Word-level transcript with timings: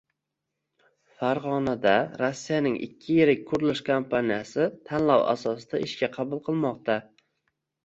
Farg‘onada 1.19 1.93
Rossiyaning 2.21 2.79
ikki 2.87 3.19
yirik 3.19 3.45
qurilish 3.53 3.83
kompaniyasi 3.91 4.67
tanlov 4.91 5.29
asosida 5.37 5.85
ishga 5.91 6.13
qabul 6.19 6.45
qilmoqda 6.51 7.01